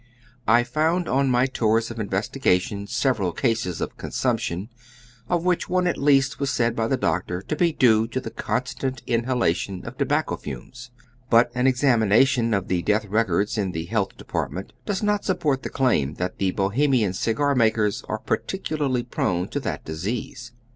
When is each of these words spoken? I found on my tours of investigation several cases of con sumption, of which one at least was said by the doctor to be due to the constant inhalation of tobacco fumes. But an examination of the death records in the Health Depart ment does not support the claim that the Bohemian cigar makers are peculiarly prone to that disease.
I 0.47 0.63
found 0.63 1.07
on 1.07 1.29
my 1.29 1.45
tours 1.45 1.91
of 1.91 1.99
investigation 1.99 2.87
several 2.87 3.31
cases 3.31 3.81
of 3.81 3.97
con 3.97 4.09
sumption, 4.09 4.69
of 5.29 5.45
which 5.45 5.69
one 5.69 5.85
at 5.85 5.95
least 5.95 6.39
was 6.39 6.49
said 6.49 6.75
by 6.75 6.87
the 6.87 6.97
doctor 6.97 7.39
to 7.43 7.55
be 7.55 7.71
due 7.71 8.07
to 8.07 8.19
the 8.19 8.31
constant 8.31 9.03
inhalation 9.05 9.85
of 9.85 9.99
tobacco 9.99 10.37
fumes. 10.37 10.89
But 11.29 11.51
an 11.53 11.67
examination 11.67 12.51
of 12.55 12.67
the 12.67 12.81
death 12.81 13.05
records 13.05 13.59
in 13.59 13.73
the 13.73 13.85
Health 13.85 14.17
Depart 14.17 14.51
ment 14.51 14.73
does 14.87 15.03
not 15.03 15.23
support 15.23 15.61
the 15.61 15.69
claim 15.69 16.15
that 16.15 16.39
the 16.39 16.49
Bohemian 16.49 17.13
cigar 17.13 17.53
makers 17.53 18.03
are 18.09 18.17
peculiarly 18.17 19.03
prone 19.03 19.49
to 19.49 19.59
that 19.59 19.85
disease. 19.85 20.51